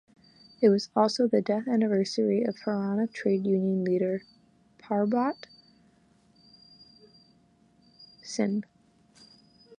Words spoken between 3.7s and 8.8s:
leader Prabhat Singh.